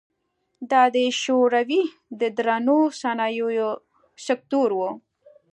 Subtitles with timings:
[0.71, 1.83] دا د شوروي
[2.19, 3.71] د درنو صنایعو
[4.25, 4.79] سکتور و.